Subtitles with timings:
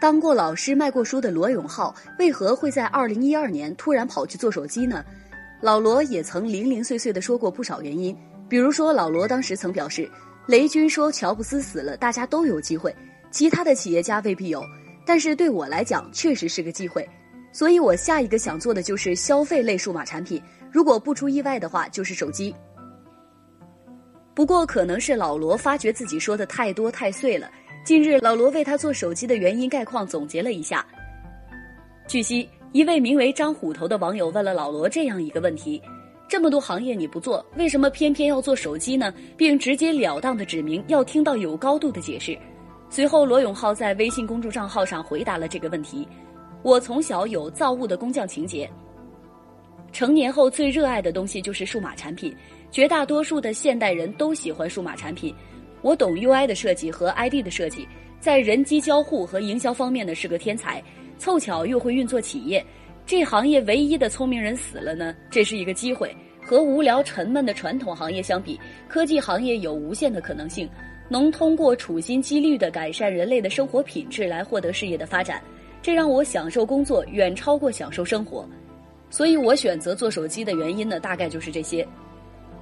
[0.00, 5.04] 当过老师、卖过书的罗永浩，为何会在二零一二年突然跑去做手机呢？
[5.60, 8.16] 老罗也曾零零碎碎的说过不少原因，
[8.48, 10.08] 比如说老罗当时曾表示，
[10.46, 12.94] 雷军说乔布斯死了，大家都有机会，
[13.32, 14.62] 其他的企业家未必有，
[15.04, 17.04] 但是对我来讲确实是个机会，
[17.52, 20.40] 所以我下一个想做的就是消费类数码产品，
[20.70, 22.54] 如果不出意外的话，就是手机。
[24.32, 27.50] 不过可能是老罗发觉自己说的太多太碎了。
[27.88, 30.86] 近日，老罗为他做手机的原因概况总结了一下。
[32.06, 35.80] 据悉，一位名为张虎头的网友问了老罗这样一个问题：
[36.28, 39.10] 这么多行业你不做，为什么偏偏要做手机呢？
[39.38, 42.38] 并直截了当的指明要听到有高度的解释。
[42.90, 46.06] 随后，罗永浩在微信公众账号上回答了这个问题：
[46.62, 48.70] 我从小有造物的工匠情节，
[49.92, 52.36] 成年后最热爱的东西就是数码产品。
[52.70, 55.34] 绝大多数的现代人都喜欢数码产品。
[55.82, 57.86] 我懂 UI 的设计和 ID 的设计，
[58.20, 60.82] 在人机交互和营销方面呢是个天才，
[61.18, 62.64] 凑巧又会运作企业，
[63.06, 66.14] 这行业唯一的聪明人死了呢，这是一个机会。
[66.40, 70.66] 和无聊沉闷的传统行业相比，科技行业有无限的可能性，
[71.06, 75.42] 能通过处心积虑的改善人类的生活品质来获得事业的发展，
[75.82, 78.48] 这让我享受工作远超过享受生活，
[79.10, 81.86] 所以我选择做手机的原因呢，大概就是这些。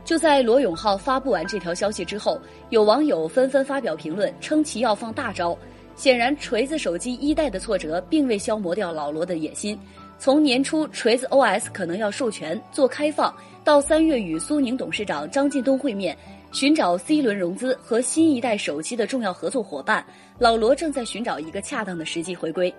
[0.07, 2.41] 就在罗永浩发布完这条消息之后，
[2.71, 5.59] 有网友纷纷发表评论，称其要放大招。
[5.97, 9.77] 显然，锤子手机一代的挫折并未消磨掉老罗的野心。
[10.17, 13.35] 从年初锤子 OS 可能要授权做开放，
[13.65, 16.17] 到三月与苏宁董事长张近东会面，
[16.53, 20.07] 寻找 C 轮融资和新一代手机的重要合作伙伴，
[20.39, 22.73] 老罗正在寻找一个恰当的时机回归。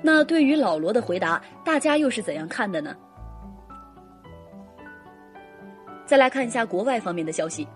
[0.00, 2.96] 那对于老罗的回答，大家又是怎样看的呢？
[6.04, 7.66] 再来看一下国外方面的消息。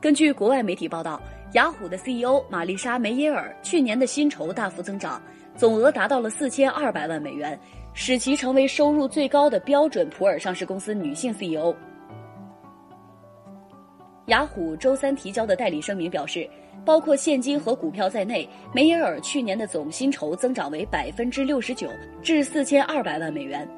[0.00, 1.20] 根据国外媒体报道，
[1.52, 5.20] 雅虎的 CEO 玛丽莎梅耶尔去年的薪酬大幅增长，
[5.56, 7.58] 总额达到了四千二百万美元，
[7.92, 11.74] 使其成为收入最高的标准普尔上市公司女性 CEO。
[14.26, 16.48] 雅虎周三提交的代理声明表示，
[16.84, 21.90] 包括现金和股票在内，梅耶尔去年的总薪酬增长为百分之六十九，
[22.22, 23.68] 至四千二百万美元。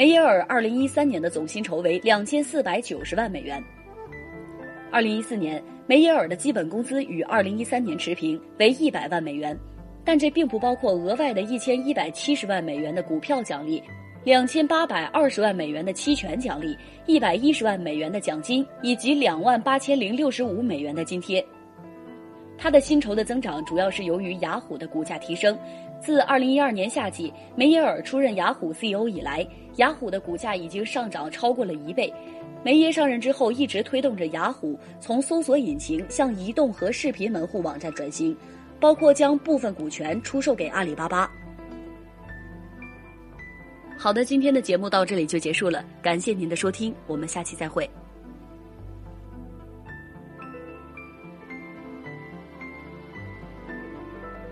[0.00, 3.62] 梅耶尔二零一三年的总薪酬为两千四百九十万美元。
[4.90, 9.54] 二零一四年，梅耶尔的基本工资与二零一三年持平，为一百万美元，
[10.02, 13.82] 但这并不包括额外的一千一百七十万美元的股票奖励、
[14.24, 16.74] 两千八百二十万美元的期权奖励、
[17.04, 21.44] 一百一十万美元的奖金以及两万八千零六十五美元的津贴。
[22.62, 25.58] 他的薪酬的增长主要是由于雅虎的股价提升。
[25.98, 32.12] 自二零一二年夏季梅耶尔出任雅虎 CEO 以来，雅虎的股价已经上涨超过了一倍。
[32.62, 38.36] 梅耶上任之后，一直推动着雅虎从搜索引擎向移动和视频门户网站转型，
[38.78, 41.30] 包括将部分股权出售给阿里巴巴。
[43.96, 47.88] 好的，今天的节目到这里就结束了，感谢您的收听，我们下期再会。